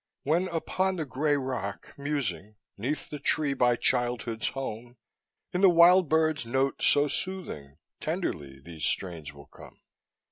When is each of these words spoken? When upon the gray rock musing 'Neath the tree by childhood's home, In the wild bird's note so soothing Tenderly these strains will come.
When 0.23 0.47
upon 0.47 0.95
the 0.95 1.05
gray 1.05 1.37
rock 1.37 1.93
musing 1.95 2.55
'Neath 2.75 3.11
the 3.11 3.19
tree 3.19 3.53
by 3.53 3.75
childhood's 3.75 4.47
home, 4.47 4.97
In 5.53 5.61
the 5.61 5.69
wild 5.69 6.09
bird's 6.09 6.43
note 6.43 6.81
so 6.81 7.07
soothing 7.07 7.77
Tenderly 7.99 8.59
these 8.59 8.83
strains 8.83 9.31
will 9.31 9.45
come. 9.45 9.79